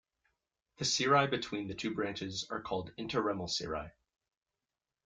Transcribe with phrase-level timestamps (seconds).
[0.77, 3.91] The cirri between the two branches are called interramal cirri.